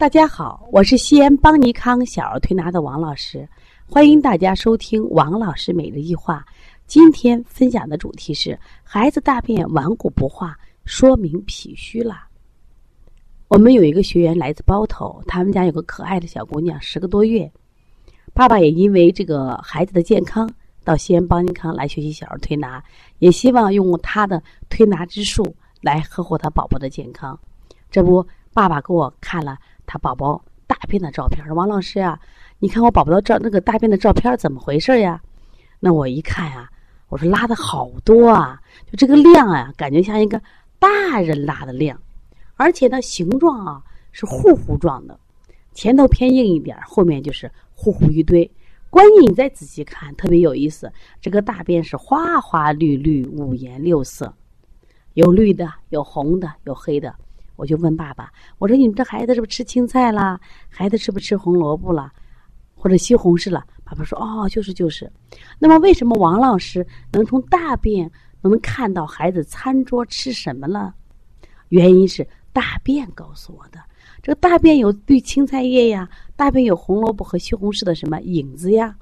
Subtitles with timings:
[0.00, 3.46] 大家好，我是西安邦尼康小儿推拿的王老师，
[3.86, 6.42] 欢迎大家收听王老师每日一话。
[6.86, 12.16] 今天分享的主题是孩子大便顽固不化，说明脾虚了。
[13.48, 17.52] 我们有一个学员来自包头，他们家有个可爱的小姑娘，十个多月，
[18.32, 20.50] 爸爸也因为这个孩子的健康
[20.82, 22.82] 到西安邦尼康来学习小儿推拿，
[23.18, 27.38] 也希望用他的推拿之术来呵护他宝宝的健康。
[27.90, 29.58] 这不，爸爸给我看了。
[29.90, 32.20] 他宝宝大便的照片，说：“王老师呀，
[32.60, 35.20] 你看我宝宝的照那个大便的照片怎么回事呀？”
[35.80, 36.70] 那我一看呀，
[37.08, 40.40] 我说拉的好多啊，就这个量啊，感觉像一个
[40.78, 42.00] 大人拉的量，
[42.54, 45.18] 而且呢形状啊是糊糊状的，
[45.72, 48.48] 前头偏硬一点，后面就是糊糊一堆。
[48.90, 54.32] 关键你再仔细看，特别有意思，这个大便是花花绿绿，五颜六色，
[55.14, 57.12] 有绿的，有红的，有黑的。
[57.60, 60.40] 我就问爸爸：“我说你们这孩子是不是吃青菜啦？
[60.70, 62.10] 孩子吃不吃红萝卜了，
[62.74, 65.12] 或者西红柿了？”爸爸说：“哦，就是就是。”
[65.60, 70.94] 那么为什么王老师能从大便能看到孩子餐桌吃什么了？
[71.68, 73.78] 原因是大便告诉我的。
[74.22, 78.96] 这个大便有绿青菜叶呀，大便有红萝卜和西红柿的什么影子呀，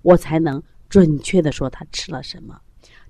[0.00, 2.58] 我才能准确的说他吃了什么。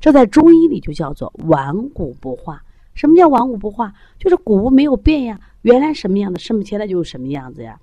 [0.01, 2.61] 这在中医里就叫做顽固不化。
[2.99, 3.95] 什么叫顽固不化？
[4.19, 7.79] 就是骨物没有变呀，原来什么样的，什么现在就是什么样子呀。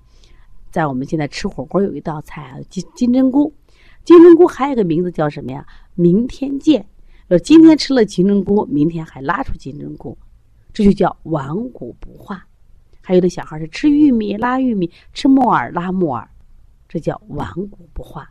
[0.70, 3.50] 在我们现在吃火锅有一道菜啊，金金针菇，
[4.04, 5.66] 金针菇还有一个名字叫什么呀？
[5.94, 6.86] 明天见。
[7.28, 10.18] 呃，今天吃了金针菇，明天还拉出金针菇，
[10.74, 12.46] 这就叫顽固不化。
[13.00, 16.28] 还有的小孩是吃玉米拉玉米，吃木耳拉木耳，
[16.90, 18.30] 这叫顽固不化。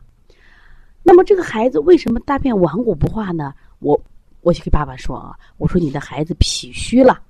[1.02, 3.52] 那么这个孩子为什么大便顽固不化呢？
[3.80, 4.00] 我。
[4.46, 7.20] 我就给爸爸说啊，我说你的孩子脾虚了。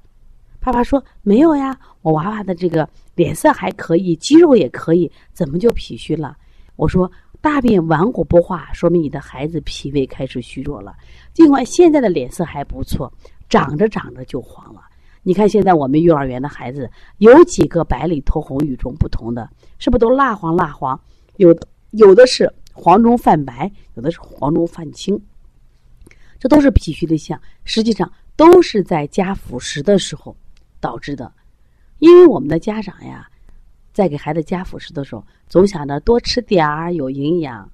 [0.61, 6.37] 爸爸说没有呀，我娃娃的这个脸色还可以，肌肉也可以，怎么就脾虚了？
[6.75, 10.95] 我说大便顽固不化，说明你的孩子脾胃开始虚弱了。
[11.33, 13.11] 尽管现在的脸色还不错，
[13.49, 14.83] 长着长着就黄了。
[15.23, 21.01] 你看现在我们幼儿园的孩子有几个白里透红、与众不同的，是不是都蜡黄蜡黄？
[21.37, 21.57] 有
[21.93, 25.19] 有的是黄中泛白，有的是黄中泛青。
[26.39, 30.37] 这都是脾虚的象，实际上都是在加辅食的时候
[30.81, 31.33] 导致的。
[31.99, 33.27] 因为我们的家长呀，
[33.93, 37.71] 在给孩子加辅食的时候，总想着多吃点儿有营养，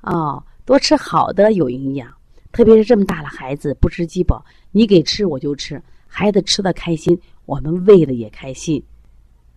[0.00, 2.12] 啊，多吃好的有营养。
[2.50, 8.82] 特别是这么大的孩子不吃饥饱，你给吃我就吃，孩子吃的开心，我们喂的也开心。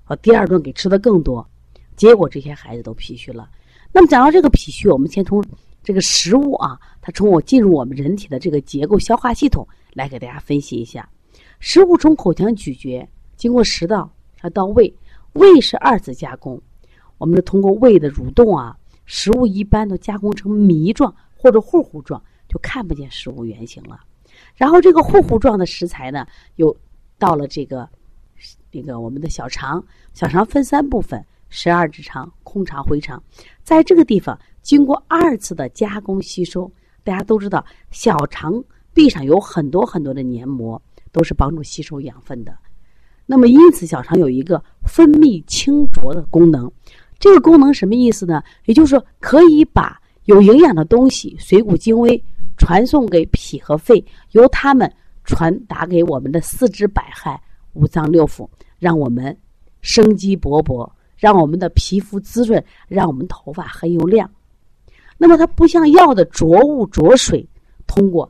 [0.05, 1.45] 哦，第二顿给吃的更多，
[1.95, 3.49] 结果这些孩子都脾虚了。
[3.91, 5.43] 那么讲到这个脾虚，我们先从。
[5.83, 11.07] 这个食物啊，它从我进入我们人体的这个结构消化系统来给大家分析一下。
[11.59, 14.91] 食物从口腔咀嚼，经过食道，它到胃，
[15.33, 16.59] 胃是二次加工。
[17.19, 23.99] 我们是通过胃的蠕动啊，食物一般都加工成糜状或者糊糊状，就看不见食物原形了。
[24.55, 26.75] 然后这个糊糊状的食材呢，又
[27.19, 27.87] 到了这个
[28.71, 33.21] 那个我们的小肠，小肠分三部分：十二指肠、空肠、回肠，
[33.61, 34.35] 在这个地方。
[34.63, 36.71] 经过二次的加工吸收，
[37.05, 38.61] 大家都知道，小肠
[38.93, 42.53] 壁上有很多很多的黏膜，都是帮助吸收养分的。
[43.25, 46.69] 那么，因此小肠有一个分泌清浊的功能。
[47.17, 48.43] 这个功能什么意思呢？
[48.65, 52.21] 也就是说，可以把有营养的东西、水谷精微
[52.57, 54.91] 传送给脾和肺，由它们
[55.23, 57.37] 传达给我们的四肢百骸、
[57.73, 58.49] 五脏六腑，
[58.79, 59.35] 让我们
[59.81, 64.29] 生机勃勃，让我们的皮肤滋润，让我们头发黑又亮。
[65.17, 67.47] 那么它不像药的浊物浊水，
[67.87, 68.29] 通过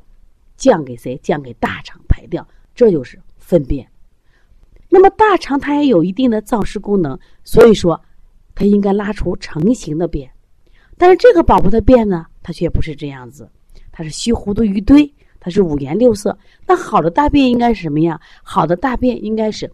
[0.55, 1.19] 降给谁？
[1.23, 3.85] 降给大肠排掉，这就是粪便。
[4.87, 7.99] 那么大肠它也有一定的造湿功能，所以说
[8.53, 10.29] 它应该拉出成型的便。
[10.95, 13.49] 但是这个宝宝的便呢，它却不是这样子，
[13.91, 16.37] 它是稀糊涂一堆，它是五颜六色。
[16.67, 18.21] 那好的大便应该是什么样？
[18.43, 19.69] 好的大便应该是，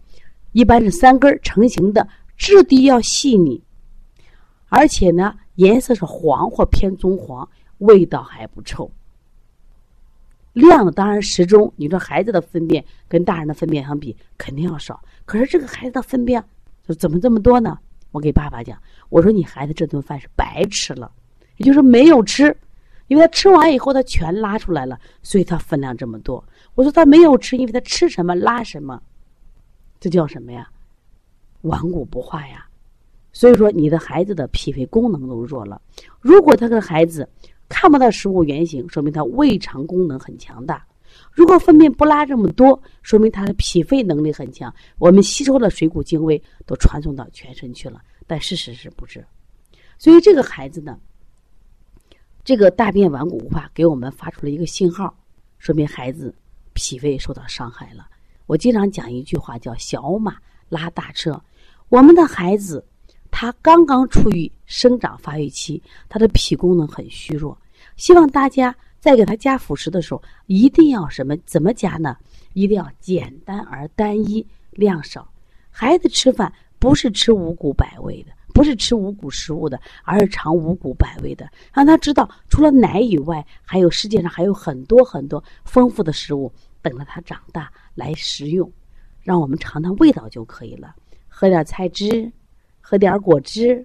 [0.52, 2.08] 一般是三根成型的，
[2.38, 3.62] 质地要细腻，
[4.70, 5.34] 而且呢。
[5.62, 7.48] 颜色是黄或偏棕黄，
[7.78, 8.90] 味道还不臭。
[10.52, 11.72] 量当然适中。
[11.76, 15.00] 你说孩子的粪便跟大人的粪便相比，肯定要少。
[15.24, 16.44] 可是这个孩子的粪便
[16.98, 17.78] 怎么这么多呢？
[18.10, 18.76] 我给爸爸讲，
[19.08, 21.10] 我说你孩子这顿饭是白吃了，
[21.58, 22.54] 也就是没有吃，
[23.06, 26.44] 因为他吃完以后他全拉出来了，所以他分量这么多。
[26.74, 29.00] 我说他没有吃，因为他吃什么拉什么，
[30.00, 30.68] 这叫什么呀？
[31.62, 32.66] 顽固不化呀。
[33.32, 35.80] 所以说，你的孩子的脾胃功能都弱了。
[36.20, 37.28] 如果他的孩子
[37.68, 40.86] 看不到食物原形，说明他胃肠功能很强大。
[41.30, 48.00] 如果粪便不拉这么多，说明他的脾肺能力很强，我们吸收的水谷精微都传送到全身去了。
[48.26, 49.24] 但事实是不是？
[49.98, 50.98] 所以这个孩子呢，
[52.44, 55.14] 这个大便顽固无化给我们发出了一个信号，
[55.58, 56.34] 说明孩子
[56.72, 58.06] 脾胃受到伤害了。
[58.46, 60.36] 我经常讲一句话，叫“小马
[60.68, 61.40] 拉大车”。
[61.88, 62.84] 我们的孩子
[63.32, 67.58] 他刚刚处于生长发育期，他的脾功能很虚弱，
[67.96, 68.72] 希望大家。
[69.00, 71.36] 在给他加辅食的时候，一定要什么？
[71.38, 72.16] 怎么加呢？
[72.52, 75.28] 一定要简单而单一，量少。
[75.72, 88.70] 孩子吃饭不是吃五谷百味的，不是吃五谷食物的，而是尝五谷百味的，让他知道除了奶以外，还有世界上还有很多很多丰富的食物等着他长大来食用。
[89.20, 90.94] 让我们尝尝味道就可以了。
[91.26, 92.30] 喝点菜汁，
[92.82, 93.82] 喝点果汁，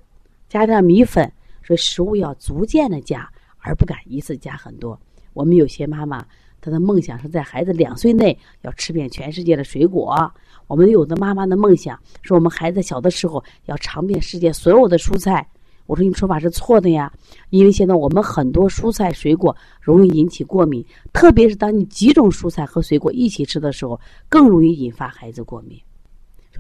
[0.49, 1.31] 加点米粉，
[1.63, 3.29] 所以食物要逐渐的加，
[3.59, 4.99] 而不敢一次加很多。
[5.33, 6.25] 我们有些妈妈，
[6.59, 10.29] 她的梦想是在孩子两岁内要吃遍全世界的水果。
[10.65, 15.47] 我们有的妈妈的梦想是我们孩子小的时候要尝遍世界所有的蔬菜。
[15.85, 17.09] 我说你说法是错的呀，
[17.50, 23.97] 因为现在我们很多蔬菜水果容易引起过敏，特别是当你几种蔬菜和水果一起吃的时候，
[24.27, 25.79] 更容易引发孩子过敏。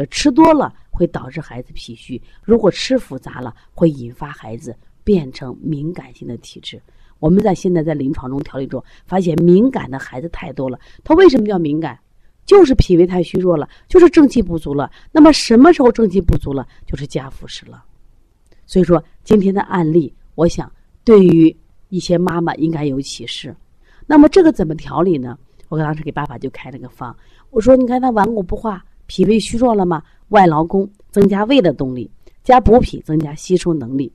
[0.05, 6.81] 吃多了会导致孩子脾虚，如果吃复杂了，会引发孩子变成敏感性的体质。
[7.19, 10.79] 我们在现在在临床中调理中发现，敏感的孩子太多了。
[11.03, 11.99] 他为什么叫敏感？
[12.45, 14.89] 就是脾胃太虚弱了，就是正气不足了。
[15.11, 16.65] 那么什么时候正气不足了？
[16.85, 17.83] 就是加辅食了。
[18.65, 20.71] 所以说，今天的案例，我想
[21.03, 21.53] 对于
[21.89, 23.55] 一些妈妈应该有启示。
[24.05, 25.37] 那么这个怎么调理呢？
[25.67, 27.13] 我当时给爸爸就开了个方，
[27.49, 30.03] 我说：“你看他顽固不化，脾胃虚弱了吗？
[30.29, 32.11] 外劳宫增加胃的动力，
[32.43, 34.13] 加补脾增加吸收能力。”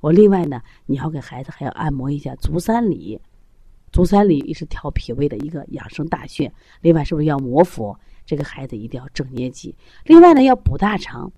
[0.00, 3.20] 我另外呢，你要给孩子还要按摩一下足三里，
[3.92, 6.52] 足三里也是调脾胃的一个养生大穴。
[6.80, 7.96] 另外是不是要摩腹？
[8.24, 9.74] 这个孩子一定要正捏脊。
[10.04, 11.30] 另外呢，要补大肠。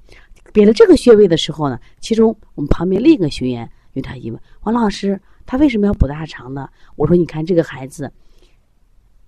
[0.52, 6.69] 给了这个穴位的时候呢，其中我们旁边另一个学员有他疑问：王老师，他为什么要补大肠呢？
[6.96, 8.12] 我说，你看这个孩子，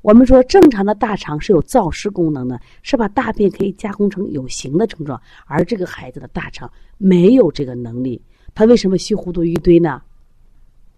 [0.07, 8.23] 我们说正常的大肠是有燥湿功能的，是把大便可以加工成有形的症状，而这个孩子的大肠没有这个能力。
[8.55, 10.01] 他为什么稀糊涂一堆呢？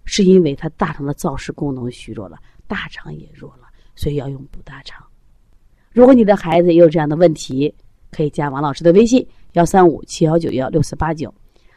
[0.05, 3.62] 是因为他大肠的燥湿功能虚弱了，大肠也弱了，
[3.96, 5.02] 所以要用补大肠。
[5.90, 7.75] 如果你的孩子也有这样的问题，
[8.11, 11.32] 可以加王老师的微信幺三五七幺九幺六四八九。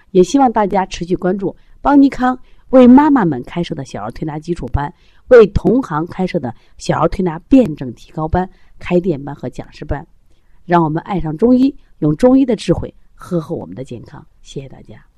[0.09, 2.37] 也希望大家持续关注邦尼康
[2.71, 4.93] 为妈妈们开设的小儿推拿基础班，
[5.27, 10.05] 为同行开设的小儿推拿辩证提高班、开店班和讲师班，
[10.65, 14.25] 让我们爱上中医，用中医的智慧呵护我们的健康。
[14.41, 15.10] 谢谢大家。